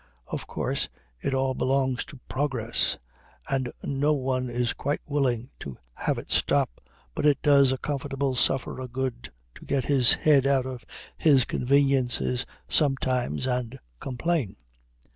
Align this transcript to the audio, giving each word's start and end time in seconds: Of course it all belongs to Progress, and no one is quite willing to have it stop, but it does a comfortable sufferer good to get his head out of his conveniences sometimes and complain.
Of 0.25 0.47
course 0.47 0.89
it 1.21 1.31
all 1.35 1.53
belongs 1.53 2.03
to 2.05 2.19
Progress, 2.27 2.97
and 3.47 3.71
no 3.83 4.13
one 4.13 4.49
is 4.49 4.73
quite 4.73 5.01
willing 5.05 5.51
to 5.59 5.77
have 5.93 6.17
it 6.17 6.31
stop, 6.31 6.81
but 7.13 7.23
it 7.23 7.39
does 7.43 7.71
a 7.71 7.77
comfortable 7.77 8.33
sufferer 8.33 8.87
good 8.87 9.31
to 9.53 9.63
get 9.63 9.85
his 9.85 10.13
head 10.13 10.47
out 10.47 10.65
of 10.65 10.85
his 11.19 11.45
conveniences 11.45 12.47
sometimes 12.67 13.45
and 13.45 13.77
complain. 13.99 14.55